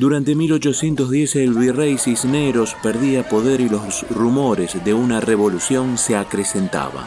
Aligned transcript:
Durante 0.00 0.34
1810 0.34 1.36
el 1.36 1.52
virrey 1.52 1.98
Cisneros 1.98 2.74
perdía 2.82 3.28
poder 3.28 3.60
y 3.60 3.68
los 3.68 4.08
rumores 4.08 4.82
de 4.82 4.94
una 4.94 5.20
revolución 5.20 5.98
se 5.98 6.16
acrecentaban. 6.16 7.04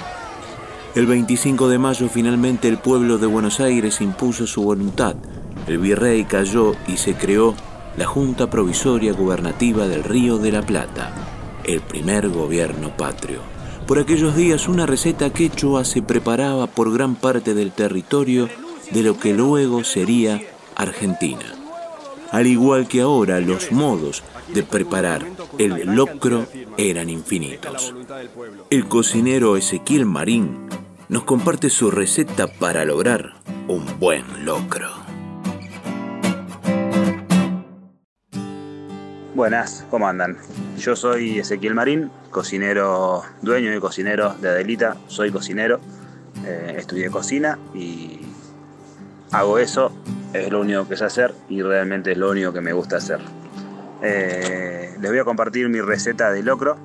El 0.94 1.08
25 1.08 1.70
de 1.70 1.80
mayo 1.80 2.08
finalmente 2.08 2.68
el 2.68 2.78
pueblo 2.78 3.18
de 3.18 3.26
Buenos 3.26 3.60
Aires 3.60 4.00
impuso 4.00 4.46
su 4.46 4.62
voluntad. 4.62 5.16
El 5.66 5.80
virrey 5.80 6.26
cayó 6.26 6.76
y 6.88 6.98
se 6.98 7.16
creó 7.16 7.56
la 7.98 8.06
Junta 8.06 8.52
Provisoria 8.52 9.14
Gubernativa 9.14 9.88
del 9.88 10.04
Río 10.04 10.38
de 10.38 10.52
la 10.52 10.62
Plata, 10.62 11.16
el 11.64 11.82
primer 11.82 12.30
gobierno 12.30 12.96
patrio. 12.96 13.40
Por 13.88 13.98
aquellos 13.98 14.36
días 14.36 14.68
una 14.68 14.86
receta 14.86 15.32
quechua 15.34 15.84
se 15.84 16.04
preparaba 16.04 16.68
por 16.68 16.94
gran 16.94 17.16
parte 17.16 17.56
del 17.56 17.72
territorio 17.72 18.50
de 18.92 19.02
lo 19.02 19.18
que 19.18 19.34
luego 19.34 19.84
sería 19.84 20.40
Argentina. 20.76 21.63
Al 22.34 22.48
igual 22.48 22.88
que 22.88 23.02
ahora, 23.02 23.40
los 23.40 23.72
modos 23.72 24.24
de 24.56 24.64
preparar 24.64 25.24
el 25.60 25.94
locro 25.94 26.48
eran 26.78 27.12
infinitos. 27.12 27.94
El 28.72 28.88
cocinero 28.88 29.56
Ezequiel 29.56 30.08
Marín 30.08 30.68
nos 31.10 31.26
comparte 31.26 31.70
su 31.70 31.92
receta 31.92 32.48
para 32.48 32.86
lograr 32.86 33.34
un 33.68 33.86
buen 34.00 34.46
locro. 34.46 34.90
Buenas, 39.36 39.86
¿cómo 39.92 40.08
andan? 40.08 40.40
Yo 40.80 40.96
soy 40.96 41.38
Ezequiel 41.38 41.76
Marín, 41.76 42.10
cocinero, 42.32 43.22
dueño 43.44 43.76
y 43.76 43.80
cocinero 43.80 44.34
de 44.42 44.50
Adelita. 44.50 44.98
Soy 45.06 45.32
cocinero, 45.32 45.80
eh, 46.48 46.78
estudié 46.80 47.12
cocina 47.12 47.60
y 47.76 48.22
hago 49.32 49.60
eso, 49.60 49.92
es 50.34 50.52
lo 50.52 50.62
único 50.62 50.88
que 50.88 50.98
sé 50.98 51.06
hacer 51.06 51.34
y 51.48 51.62
realmente 51.62 52.12
es 52.12 52.18
lo 52.18 52.32
único 52.32 52.52
que 52.52 52.62
me 52.62 52.74
gusta 52.74 52.98
hacer. 52.98 53.20
Eh, 54.02 54.96
les 55.00 55.12
voy 55.12 55.20
a 55.20 55.24
compartir 55.24 55.70
mi 55.70 55.80
receta 55.80 56.32
de 56.32 56.44
locro, 56.44 56.76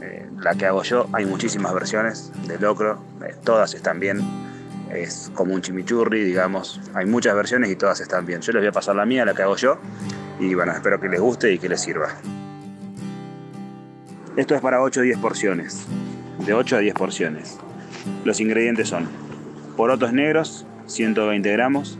eh, 0.00 0.26
la 0.40 0.54
que 0.54 0.66
hago 0.66 0.82
yo. 0.82 1.08
Hay 1.12 1.24
muchísimas 1.24 1.72
versiones 1.72 2.32
de 2.46 2.58
locro, 2.58 2.98
eh, 3.24 3.34
todas 3.44 3.74
están 3.74 4.00
bien. 4.00 4.20
Es 4.90 5.30
como 5.34 5.54
un 5.54 5.62
chimichurri, 5.62 6.22
digamos. 6.24 6.80
Hay 6.94 7.06
muchas 7.06 7.34
versiones 7.34 7.70
y 7.70 7.76
todas 7.76 8.00
están 8.00 8.26
bien. 8.26 8.40
Yo 8.42 8.52
les 8.52 8.60
voy 8.60 8.68
a 8.68 8.72
pasar 8.72 8.94
la 8.94 9.06
mía, 9.06 9.24
la 9.24 9.34
que 9.34 9.42
hago 9.42 9.56
yo. 9.56 9.78
Y 10.38 10.54
bueno, 10.54 10.72
espero 10.72 11.00
que 11.00 11.08
les 11.08 11.20
guste 11.20 11.52
y 11.52 11.58
que 11.58 11.68
les 11.68 11.80
sirva. 11.80 12.08
Esto 14.36 14.54
es 14.54 14.60
para 14.60 14.82
8 14.82 15.00
o 15.00 15.02
10 15.02 15.18
porciones. 15.18 15.86
De 16.44 16.54
8 16.54 16.76
a 16.76 16.78
10 16.80 16.94
porciones. 16.94 17.58
Los 18.24 18.40
ingredientes 18.40 18.88
son 18.88 19.08
porotos 19.76 20.12
negros, 20.12 20.66
120 20.86 21.50
gramos, 21.52 21.98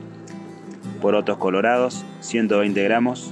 porotos 1.04 1.36
colorados, 1.36 2.02
120 2.20 2.82
gramos, 2.82 3.30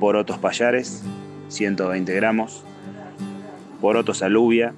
porotos 0.00 0.36
payares, 0.38 1.04
120 1.46 2.12
gramos, 2.12 2.64
porotos 3.80 4.20
alubia, 4.24 4.74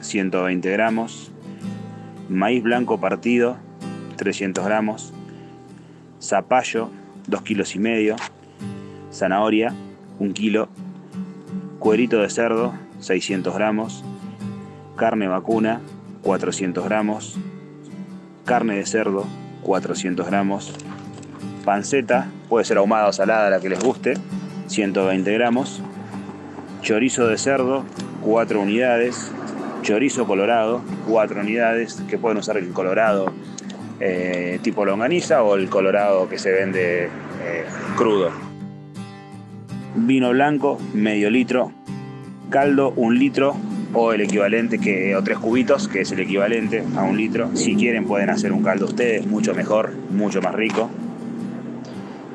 120 0.00 0.68
gramos, 0.72 1.30
maíz 2.28 2.64
blanco 2.64 2.98
partido, 2.98 3.56
300 4.16 4.64
gramos, 4.64 5.14
zapallo, 6.20 6.90
2 7.28 7.42
kilos 7.42 7.76
y 7.76 7.78
medio, 7.78 8.16
zanahoria, 9.12 9.72
1 10.18 10.34
kilo, 10.34 10.68
cuerito 11.78 12.18
de 12.18 12.30
cerdo, 12.30 12.74
600 12.98 13.54
gramos, 13.54 14.04
carne 14.96 15.28
vacuna, 15.28 15.82
400 16.22 16.84
gramos, 16.84 17.36
carne 18.44 18.74
de 18.74 18.86
cerdo, 18.86 19.24
400 19.62 20.26
gramos, 20.26 20.74
panceta, 21.62 22.26
puede 22.48 22.64
ser 22.64 22.78
ahumada 22.78 23.08
o 23.08 23.12
salada, 23.12 23.50
la 23.50 23.60
que 23.60 23.68
les 23.68 23.80
guste, 23.80 24.14
120 24.66 25.32
gramos, 25.32 25.82
chorizo 26.82 27.26
de 27.26 27.38
cerdo, 27.38 27.84
4 28.22 28.60
unidades, 28.60 29.30
chorizo 29.82 30.26
colorado, 30.26 30.82
4 31.08 31.40
unidades, 31.40 32.02
que 32.08 32.18
pueden 32.18 32.38
usar 32.38 32.56
el 32.56 32.70
colorado 32.72 33.32
eh, 34.00 34.58
tipo 34.62 34.84
longaniza 34.84 35.42
o 35.42 35.54
el 35.54 35.68
colorado 35.68 36.28
que 36.28 36.38
se 36.38 36.52
vende 36.52 37.04
eh, 37.04 37.64
crudo. 37.96 38.30
Vino 39.94 40.30
blanco, 40.30 40.78
medio 40.94 41.30
litro, 41.30 41.72
caldo, 42.50 42.92
un 42.96 43.18
litro, 43.18 43.54
o 43.94 44.12
el 44.12 44.22
equivalente 44.22 44.78
que 44.78 45.14
o 45.14 45.22
tres 45.22 45.38
cubitos 45.38 45.86
que 45.86 46.00
es 46.00 46.12
el 46.12 46.20
equivalente 46.20 46.82
a 46.96 47.02
un 47.02 47.16
litro. 47.16 47.50
Si 47.54 47.76
quieren 47.76 48.06
pueden 48.06 48.30
hacer 48.30 48.52
un 48.52 48.62
caldo 48.62 48.86
ustedes 48.86 49.26
mucho 49.26 49.54
mejor 49.54 49.92
mucho 50.10 50.40
más 50.40 50.54
rico 50.54 50.90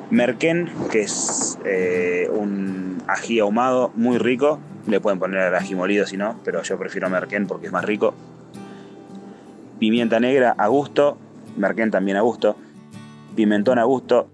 merquén 0.10 0.70
que 0.92 1.02
es 1.02 1.60
eh, 1.66 2.30
un 2.32 3.02
ají 3.08 3.40
ahumado 3.40 3.92
muy 3.96 4.18
rico. 4.18 4.60
Le 4.88 5.02
pueden 5.02 5.20
poner 5.20 5.42
el 5.48 5.56
ají 5.56 5.76
molido 5.76 6.06
si 6.06 6.16
no 6.18 6.40
pero 6.44 6.62
yo 6.64 6.78
prefiero 6.78 7.10
merquén 7.10 7.48
porque 7.48 7.68
es 7.68 7.72
más 7.72 7.86
rico. 7.86 8.14
Pimienta 9.80 10.20
negra 10.20 10.56
a 10.58 10.68
gusto. 10.68 11.18
Merquén 11.56 11.92
también 11.92 12.18
a 12.18 12.22
gusto. 12.22 12.56
Pimentón 13.36 13.80
a 13.80 13.84
gusto. 13.84 14.30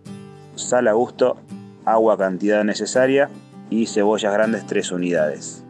Sal 0.56 0.88
a 0.88 0.94
gusto. 0.94 1.38
Agua 1.86 2.18
cantidad 2.18 2.64
necesaria. 2.64 3.30
Y 3.70 3.88
cebollas 3.88 4.34
grandes 4.34 4.66
tres 4.66 4.92
unidades. 4.92 5.64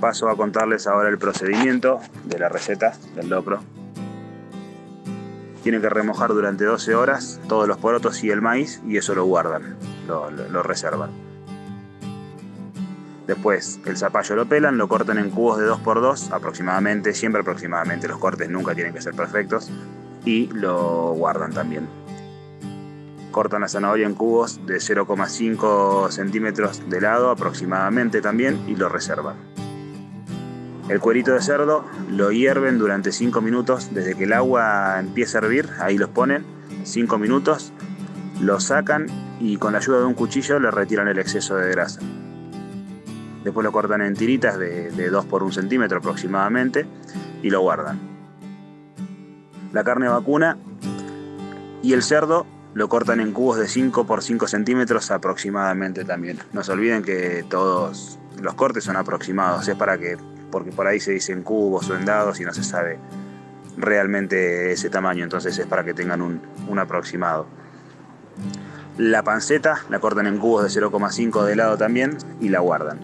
Paso 0.00 0.28
a 0.28 0.36
contarles 0.36 0.86
ahora 0.86 1.08
el 1.08 1.18
procedimiento 1.18 2.00
de 2.24 2.38
la 2.38 2.48
receta 2.48 2.92
del 3.14 3.30
locro. 3.30 3.60
Tienen 5.66 5.82
que 5.82 5.88
remojar 5.88 6.30
durante 6.30 6.64
12 6.64 6.94
horas 6.94 7.40
todos 7.48 7.66
los 7.66 7.76
porotos 7.78 8.22
y 8.22 8.30
el 8.30 8.40
maíz 8.40 8.80
y 8.86 8.98
eso 8.98 9.16
lo 9.16 9.24
guardan, 9.24 9.74
lo, 10.06 10.62
reservan. 10.62 11.10
Después 13.26 13.80
el 13.84 13.96
zapallo 13.96 14.36
lo 14.36 14.46
pelan, 14.46 14.78
lo 14.78 14.86
cortan 14.86 15.18
en 15.18 15.28
cubos 15.30 15.58
de 15.58 15.68
2x2 15.68 16.30
aproximadamente, 16.30 17.12
siempre 17.14 17.40
aproximadamente, 17.40 18.06
los 18.06 18.18
cortes 18.18 18.48
nunca 18.48 18.76
tienen 18.76 18.94
que 18.94 19.00
ser 19.00 19.14
perfectos 19.14 19.68
y 20.24 20.46
lo 20.52 21.14
guardan 21.14 21.52
también. 21.52 21.88
Cortan 23.32 23.62
la 23.62 23.68
zanahoria 23.68 24.06
en 24.06 24.14
cubos 24.14 24.64
de 24.66 24.76
0,5 24.76 26.12
centímetros 26.12 26.88
de 26.88 27.00
lado 27.00 27.28
aproximadamente 27.28 28.20
también 28.20 28.62
y 28.68 28.76
lo 28.76 28.88
reservan. 28.88 29.55
El 30.88 31.00
cuerito 31.00 31.32
de 31.32 31.42
cerdo 31.42 31.84
lo 32.10 32.30
hierven 32.30 32.78
durante 32.78 33.10
5 33.10 33.40
minutos, 33.40 33.90
desde 33.92 34.14
que 34.14 34.24
el 34.24 34.32
agua 34.32 35.00
empieza 35.00 35.38
a 35.38 35.42
hervir, 35.42 35.68
ahí 35.80 35.98
los 35.98 36.10
ponen, 36.10 36.44
5 36.84 37.18
minutos, 37.18 37.72
lo 38.40 38.60
sacan 38.60 39.06
y 39.40 39.56
con 39.56 39.72
la 39.72 39.78
ayuda 39.78 39.98
de 39.98 40.04
un 40.04 40.14
cuchillo 40.14 40.60
le 40.60 40.70
retiran 40.70 41.08
el 41.08 41.18
exceso 41.18 41.56
de 41.56 41.70
grasa. 41.70 42.00
Después 43.42 43.64
lo 43.64 43.72
cortan 43.72 44.00
en 44.02 44.14
tiritas 44.14 44.58
de, 44.58 45.10
2 45.10 45.24
por 45.26 45.42
1 45.42 45.52
centímetro 45.52 45.98
aproximadamente 45.98 46.86
y 47.42 47.50
lo 47.50 47.60
guardan. 47.62 47.98
La 49.72 49.82
carne 49.82 50.08
vacuna 50.08 50.56
y 51.82 51.94
el 51.94 52.02
cerdo 52.02 52.46
lo 52.74 52.88
cortan 52.88 53.20
en 53.20 53.32
cubos 53.32 53.58
de 53.58 53.66
5 53.66 54.06
por 54.06 54.22
5 54.22 54.46
centímetros 54.46 55.10
aproximadamente 55.10 56.04
también. 56.04 56.38
No 56.52 56.62
se 56.62 56.72
olviden 56.72 57.02
que 57.02 57.44
todos 57.48 58.18
los 58.40 58.54
cortes 58.54 58.84
son 58.84 58.96
aproximados, 58.96 59.66
es 59.66 59.76
para 59.76 59.98
que 59.98 60.16
porque 60.56 60.72
por 60.72 60.86
ahí 60.86 61.00
se 61.00 61.12
dicen 61.12 61.42
cubos 61.42 61.90
o 61.90 61.96
en 61.96 62.06
dados 62.06 62.40
y 62.40 62.44
no 62.46 62.54
se 62.54 62.64
sabe 62.64 62.98
realmente 63.76 64.72
ese 64.72 64.88
tamaño, 64.88 65.22
entonces 65.22 65.58
es 65.58 65.66
para 65.66 65.84
que 65.84 65.92
tengan 65.92 66.22
un, 66.22 66.78
aproximado. 66.78 67.46
La 68.96 69.22
panceta 69.22 69.82
la 69.90 69.98
cortan 69.98 70.26
en 70.26 70.38
cubos 70.38 70.62
de 70.62 70.80
0,5 70.80 71.44
de 71.44 71.56
lado 71.56 71.76
también 71.76 72.16
y 72.40 72.48
la 72.48 72.60
guardan. 72.60 73.00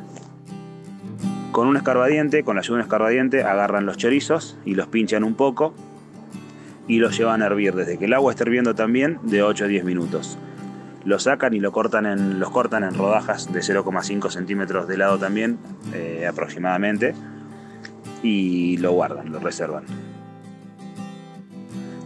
Con 1.50 1.68
un 1.68 1.76
escarbadiente, 1.76 2.42
con 2.42 2.56
la 2.56 2.60
ayuda 2.60 2.76
de 2.76 2.80
un 2.80 2.86
escarbadiente, 2.86 3.44
agarran 3.44 3.84
los 3.84 3.98
chorizos 3.98 4.56
y 4.64 4.74
los 4.74 4.86
pinchan 4.86 5.22
un 5.22 5.34
poco 5.34 5.74
y 6.88 7.00
los 7.00 7.18
llevan 7.18 7.42
a 7.42 7.46
hervir 7.48 7.74
desde 7.74 7.98
que 7.98 8.06
el 8.06 8.14
agua 8.14 8.32
esté 8.32 8.44
hirviendo 8.44 8.74
también 8.74 9.18
de 9.24 9.42
8 9.42 9.66
a 9.66 9.68
10 9.68 9.84
minutos. 9.84 10.38
Lo 11.04 11.18
sacan 11.18 11.52
y 11.52 11.60
lo 11.60 11.70
cortan 11.70 12.06
en, 12.06 12.40
los 12.40 12.48
cortan 12.48 12.82
en 12.82 12.94
rodajas 12.94 13.52
de 13.52 13.60
0,5 13.60 14.30
centímetros 14.30 14.88
de 14.88 14.96
lado 14.96 15.18
también, 15.18 15.58
eh, 15.92 16.26
aproximadamente 16.26 17.14
y 18.22 18.76
lo 18.78 18.92
guardan, 18.92 19.32
lo 19.32 19.38
reservan. 19.40 19.84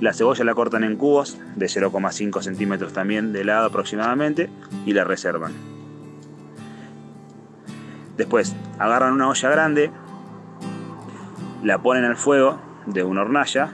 La 0.00 0.12
cebolla 0.12 0.44
la 0.44 0.54
cortan 0.54 0.84
en 0.84 0.96
cubos 0.96 1.38
de 1.56 1.66
0,5 1.66 2.42
centímetros 2.42 2.92
también 2.92 3.32
de 3.32 3.44
lado 3.44 3.66
aproximadamente 3.66 4.50
y 4.84 4.92
la 4.92 5.04
reservan. 5.04 5.52
Después 8.16 8.54
agarran 8.78 9.12
una 9.12 9.28
olla 9.28 9.50
grande, 9.50 9.90
la 11.62 11.78
ponen 11.78 12.04
al 12.04 12.16
fuego 12.16 12.58
de 12.86 13.02
una 13.02 13.22
hornalla 13.22 13.72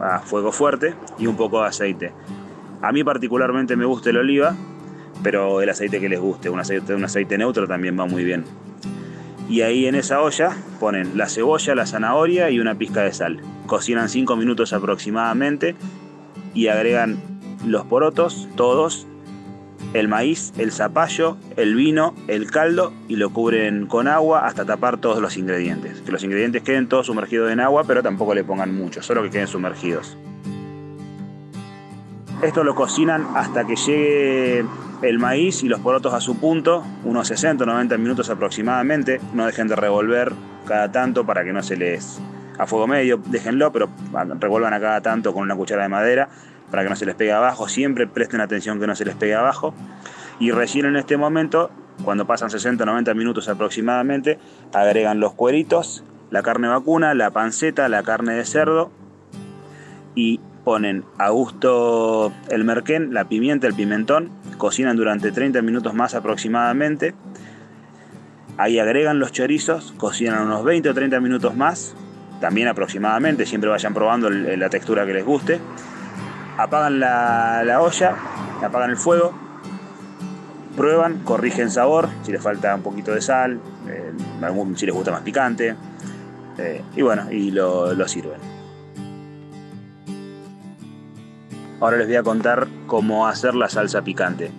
a 0.00 0.20
fuego 0.20 0.52
fuerte 0.52 0.94
y 1.18 1.26
un 1.26 1.36
poco 1.36 1.62
de 1.62 1.68
aceite. 1.68 2.12
A 2.82 2.92
mí 2.92 3.02
particularmente 3.04 3.76
me 3.76 3.84
gusta 3.84 4.10
el 4.10 4.18
oliva, 4.18 4.54
pero 5.22 5.60
el 5.60 5.70
aceite 5.70 6.00
que 6.00 6.08
les 6.08 6.20
guste, 6.20 6.50
un 6.50 6.60
aceite, 6.60 6.94
un 6.94 7.04
aceite 7.04 7.38
neutro 7.38 7.66
también 7.66 7.98
va 7.98 8.06
muy 8.06 8.24
bien 8.24 8.44
y 9.48 9.60
ahí 9.60 9.86
en 9.86 9.94
esa 9.94 10.20
olla 10.22 10.56
ponen 10.80 11.16
la 11.16 11.28
cebolla, 11.28 11.74
la 11.74 11.86
zanahoria 11.86 12.50
y 12.50 12.60
una 12.60 12.76
pizca 12.76 13.02
de 13.02 13.12
sal. 13.12 13.40
Cocinan 13.66 14.08
5 14.08 14.36
minutos 14.36 14.72
aproximadamente 14.72 15.74
y 16.54 16.68
agregan 16.68 17.18
los 17.66 17.84
porotos, 17.86 18.48
todos, 18.56 19.06
el 19.92 20.08
maíz, 20.08 20.52
el 20.58 20.72
zapallo, 20.72 21.36
el 21.56 21.74
vino, 21.74 22.14
el 22.26 22.50
caldo 22.50 22.92
y 23.08 23.16
lo 23.16 23.30
cubren 23.30 23.86
con 23.86 24.08
agua 24.08 24.46
hasta 24.46 24.64
tapar 24.64 24.98
todos 24.98 25.20
los 25.20 25.36
ingredientes. 25.36 26.00
Que 26.00 26.12
los 26.12 26.24
ingredientes 26.24 26.62
queden 26.62 26.88
todos 26.88 27.06
sumergidos 27.06 27.50
en 27.52 27.60
agua, 27.60 27.84
pero 27.86 28.02
tampoco 28.02 28.34
le 28.34 28.44
pongan 28.44 28.74
mucho, 28.74 29.02
solo 29.02 29.22
que 29.22 29.30
queden 29.30 29.46
sumergidos. 29.46 30.16
Esto 32.44 32.62
lo 32.62 32.74
cocinan 32.74 33.26
hasta 33.34 33.64
que 33.64 33.74
llegue 33.74 34.66
el 35.00 35.18
maíz 35.18 35.62
y 35.62 35.68
los 35.68 35.80
porotos 35.80 36.12
a 36.12 36.20
su 36.20 36.36
punto, 36.36 36.84
unos 37.02 37.26
60 37.28 37.64
o 37.64 37.66
90 37.66 37.96
minutos 37.96 38.28
aproximadamente. 38.28 39.18
No 39.32 39.46
dejen 39.46 39.66
de 39.66 39.74
revolver 39.76 40.34
cada 40.66 40.92
tanto 40.92 41.24
para 41.24 41.42
que 41.42 41.54
no 41.54 41.62
se 41.62 41.78
les 41.78 42.20
a 42.58 42.66
fuego 42.66 42.86
medio, 42.86 43.18
déjenlo, 43.24 43.72
pero 43.72 43.88
revuelvan 44.40 44.74
a 44.74 44.80
cada 44.80 45.00
tanto 45.00 45.32
con 45.32 45.42
una 45.42 45.56
cuchara 45.56 45.84
de 45.84 45.88
madera 45.88 46.28
para 46.70 46.82
que 46.82 46.90
no 46.90 46.96
se 46.96 47.06
les 47.06 47.14
pegue 47.14 47.32
abajo. 47.32 47.66
Siempre 47.66 48.06
presten 48.06 48.42
atención 48.42 48.78
que 48.78 48.86
no 48.86 48.94
se 48.94 49.06
les 49.06 49.14
pegue 49.14 49.34
abajo. 49.34 49.72
Y 50.38 50.50
recién 50.50 50.84
en 50.84 50.96
este 50.96 51.16
momento, 51.16 51.70
cuando 52.04 52.26
pasan 52.26 52.50
60 52.50 52.84
90 52.84 53.14
minutos 53.14 53.48
aproximadamente, 53.48 54.38
agregan 54.74 55.18
los 55.18 55.32
cueritos, 55.32 56.04
la 56.30 56.42
carne 56.42 56.68
vacuna, 56.68 57.14
la 57.14 57.30
panceta, 57.30 57.88
la 57.88 58.02
carne 58.02 58.34
de 58.34 58.44
cerdo 58.44 58.90
y 60.14 60.40
ponen 60.64 61.04
a 61.18 61.28
gusto 61.28 62.32
el 62.48 62.64
merquén, 62.64 63.12
la 63.12 63.28
pimienta, 63.28 63.66
el 63.66 63.74
pimentón, 63.74 64.30
cocinan 64.56 64.96
durante 64.96 65.30
30 65.30 65.62
minutos 65.62 65.94
más 65.94 66.14
aproximadamente. 66.14 67.14
Ahí 68.56 68.78
agregan 68.78 69.18
los 69.18 69.32
chorizos, 69.32 69.92
cocinan 69.96 70.42
unos 70.42 70.64
20 70.64 70.88
o 70.88 70.94
30 70.94 71.20
minutos 71.20 71.54
más, 71.54 71.94
también 72.40 72.68
aproximadamente, 72.68 73.46
siempre 73.46 73.68
vayan 73.68 73.94
probando 73.94 74.30
la 74.30 74.70
textura 74.70 75.04
que 75.06 75.12
les 75.12 75.24
guste. 75.24 75.60
Apagan 76.56 77.00
la, 77.00 77.78
olla, 77.80 78.14
apagan 78.62 78.90
el 78.90 78.96
fuego, 78.96 79.34
prueban, 80.76 81.18
corrigen 81.24 81.70
sabor, 81.70 82.08
si 82.22 82.32
les 82.32 82.42
falta 82.42 82.74
un 82.74 82.82
poquito 82.82 83.12
de 83.12 83.20
sal, 83.20 83.60
eh, 83.88 84.12
si 84.76 84.86
les 84.86 84.94
gusta 84.94 85.10
más 85.10 85.22
picante, 85.22 85.74
eh, 86.58 86.82
y 86.96 87.02
bueno, 87.02 87.30
y 87.30 87.50
lo 87.50 88.08
sirven. 88.08 88.63
Ahora 91.80 91.96
les 91.96 92.06
voy 92.06 92.16
a 92.16 92.22
contar 92.22 92.68
cómo 92.86 93.26
hacer 93.26 93.54
la 93.54 93.68
salsa 93.68 94.02
picante. 94.02 94.50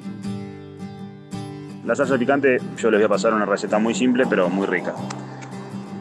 La 1.86 1.96
salsa 1.96 2.18
picante 2.18 2.60
yo 2.78 2.92
les 2.92 3.00
voy 3.00 3.06
a 3.06 3.10
pasar 3.10 3.34
una 3.34 3.46
receta 3.46 3.80
muy 3.80 3.96
simple 3.96 4.26
pero 4.30 4.50
muy 4.50 4.68
rica. 4.68 4.94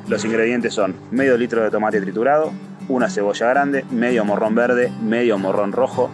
Los 0.08 0.24
ingredientes 0.24 0.74
son 0.74 0.94
medio 1.10 1.36
litro 1.36 1.62
de 1.62 1.70
tomate 1.70 2.00
triturado, 2.00 2.52
una 2.88 3.08
cebolla 3.08 3.48
grande, 3.48 3.84
medio 3.90 4.24
morrón 4.24 4.54
verde, 4.54 4.92
medio 5.02 5.38
morrón 5.38 5.72
rojo, 5.72 6.10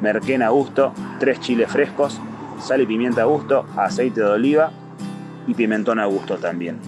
merquén 0.00 0.42
a 0.42 0.50
gusto, 0.50 0.92
tres 1.18 1.40
chiles 1.40 1.70
frescos, 1.70 2.20
sal 2.60 2.80
y 2.80 2.86
pimienta 2.86 3.22
a 3.22 3.24
gusto, 3.24 3.66
aceite 3.76 4.20
de 4.20 4.26
oliva 4.26 4.70
y 5.46 5.54
pimentón 5.54 5.98
a 5.98 6.06
gusto 6.06 6.36
también. 6.36 6.78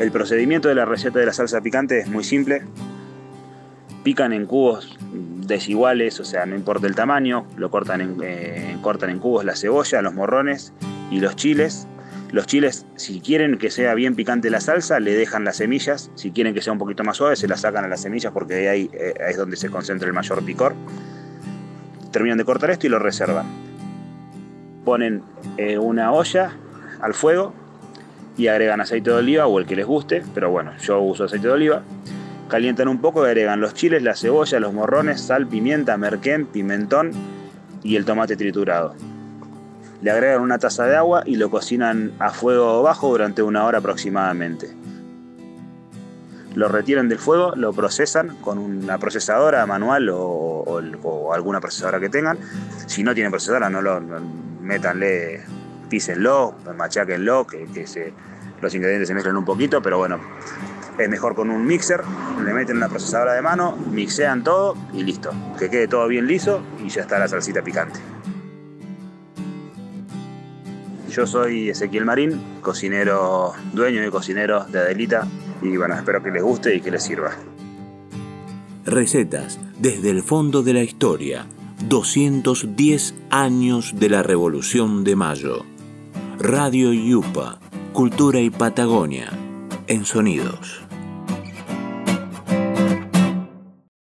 El 0.00 0.10
procedimiento 0.10 0.68
de 0.68 0.74
la 0.74 0.86
receta 0.86 1.18
de 1.18 1.26
la 1.26 1.32
salsa 1.32 1.60
picante 1.60 1.98
es 1.98 2.08
muy 2.08 2.24
simple 2.24 2.62
pican 4.02 4.32
en 4.32 4.46
cubos 4.46 4.98
desiguales, 5.12 6.20
o 6.20 6.24
sea, 6.24 6.46
no 6.46 6.54
importa 6.54 6.86
el 6.86 6.94
tamaño, 6.94 7.46
lo 7.56 7.70
cortan 7.70 8.00
en, 8.00 8.16
eh, 8.22 8.76
cortan 8.82 9.10
en 9.10 9.18
cubos 9.18 9.44
la 9.44 9.56
cebolla, 9.56 10.02
los 10.02 10.14
morrones 10.14 10.72
y 11.10 11.20
los 11.20 11.36
chiles. 11.36 11.86
Los 12.30 12.46
chiles, 12.46 12.86
si 12.94 13.20
quieren 13.20 13.58
que 13.58 13.72
sea 13.72 13.92
bien 13.94 14.14
picante 14.14 14.50
la 14.50 14.60
salsa, 14.60 15.00
le 15.00 15.16
dejan 15.16 15.44
las 15.44 15.56
semillas. 15.56 16.12
Si 16.14 16.30
quieren 16.30 16.54
que 16.54 16.62
sea 16.62 16.72
un 16.72 16.78
poquito 16.78 17.02
más 17.02 17.16
suave, 17.16 17.34
se 17.34 17.48
las 17.48 17.62
sacan 17.62 17.84
a 17.84 17.88
las 17.88 18.02
semillas 18.02 18.32
porque 18.32 18.68
ahí 18.68 18.88
eh, 18.92 19.14
es 19.28 19.36
donde 19.36 19.56
se 19.56 19.68
concentra 19.68 20.06
el 20.06 20.14
mayor 20.14 20.44
picor. 20.44 20.74
Terminan 22.12 22.38
de 22.38 22.44
cortar 22.44 22.70
esto 22.70 22.86
y 22.86 22.90
lo 22.90 23.00
reservan. 23.00 23.46
Ponen 24.84 25.22
eh, 25.56 25.76
una 25.78 26.12
olla 26.12 26.52
al 27.00 27.14
fuego 27.14 27.52
y 28.36 28.46
agregan 28.46 28.80
aceite 28.80 29.10
de 29.10 29.16
oliva 29.16 29.48
o 29.48 29.58
el 29.58 29.66
que 29.66 29.74
les 29.74 29.86
guste, 29.86 30.22
pero 30.32 30.50
bueno, 30.50 30.72
yo 30.78 31.00
uso 31.00 31.24
aceite 31.24 31.48
de 31.48 31.52
oliva 31.52 31.82
Calientan 32.50 32.88
un 32.88 33.00
poco 33.00 33.24
y 33.24 33.28
agregan 33.28 33.60
los 33.60 33.74
chiles, 33.74 34.02
la 34.02 34.16
cebolla, 34.16 34.58
los 34.58 34.72
morrones, 34.72 35.20
sal, 35.20 35.46
pimienta, 35.46 35.96
merquén, 35.96 36.46
pimentón 36.46 37.12
y 37.84 37.94
el 37.94 38.04
tomate 38.04 38.36
triturado. 38.36 38.96
Le 40.02 40.10
agregan 40.10 40.40
una 40.40 40.58
taza 40.58 40.84
de 40.86 40.96
agua 40.96 41.22
y 41.24 41.36
lo 41.36 41.48
cocinan 41.48 42.12
a 42.18 42.30
fuego 42.30 42.82
bajo 42.82 43.08
durante 43.08 43.42
una 43.42 43.64
hora 43.64 43.78
aproximadamente. 43.78 44.68
Lo 46.56 46.66
retiran 46.66 47.08
del 47.08 47.20
fuego, 47.20 47.54
lo 47.54 47.72
procesan 47.72 48.36
con 48.40 48.58
una 48.58 48.98
procesadora 48.98 49.64
manual 49.66 50.10
o, 50.12 51.30
alguna 51.32 51.60
procesadora 51.60 52.00
que 52.00 52.08
tengan. 52.08 52.36
Si 52.86 53.04
no 53.04 53.14
tienen 53.14 53.30
procesadora, 53.30 53.70
no 53.70 53.80
lo 53.80 54.00
métanle, 54.60 55.44
písenlo, 55.88 56.56
macháquenlo, 56.76 57.46
que, 57.46 57.66
que 57.66 58.12
los 58.60 58.74
ingredientes 58.74 59.06
se 59.06 59.14
mezclan 59.14 59.36
un 59.36 59.44
poquito, 59.44 59.80
pero 59.80 59.98
bueno, 59.98 60.18
es 60.98 61.08
mejor 61.08 61.34
con 61.34 61.50
un 61.50 61.66
mixer, 61.66 62.02
le 62.44 62.52
meten 62.52 62.76
una 62.76 62.88
procesadora 62.88 63.34
de 63.34 63.42
mano, 63.42 63.76
mixean 63.90 64.44
todo 64.44 64.76
y 64.92 65.02
listo. 65.02 65.30
Que 65.58 65.70
quede 65.70 65.88
todo 65.88 66.06
bien 66.08 66.26
liso 66.26 66.60
y 66.84 66.88
ya 66.88 67.02
está 67.02 67.18
la 67.18 67.28
salsita 67.28 67.62
picante. 67.62 68.00
Yo 71.10 71.26
soy 71.26 71.70
Ezequiel 71.70 72.04
Marín, 72.04 72.40
cocinero, 72.60 73.52
dueño 73.72 74.06
y 74.06 74.10
cocinero 74.10 74.64
de 74.64 74.78
Adelita 74.78 75.26
y 75.60 75.76
bueno, 75.76 75.94
espero 75.94 76.22
que 76.22 76.30
les 76.30 76.42
guste 76.42 76.74
y 76.74 76.80
que 76.80 76.90
les 76.90 77.02
sirva. 77.02 77.32
Recetas 78.84 79.58
desde 79.78 80.10
el 80.10 80.22
fondo 80.22 80.62
de 80.62 80.74
la 80.74 80.82
historia. 80.82 81.46
210 81.88 83.14
años 83.30 83.94
de 83.98 84.08
la 84.08 84.22
Revolución 84.22 85.02
de 85.02 85.16
Mayo. 85.16 85.64
Radio 86.38 86.92
Yupa, 86.92 87.58
Cultura 87.92 88.40
y 88.40 88.50
Patagonia, 88.50 89.30
en 89.90 90.04
sonidos. 90.04 90.80